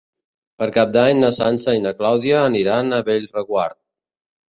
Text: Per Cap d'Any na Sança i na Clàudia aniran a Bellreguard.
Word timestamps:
Per 0.63 0.67
Cap 0.77 0.95
d'Any 0.95 1.19
na 1.25 1.29
Sança 1.39 1.77
i 1.81 1.85
na 1.85 1.93
Clàudia 2.01 2.43
aniran 2.49 2.93
a 3.01 3.05
Bellreguard. 3.13 3.83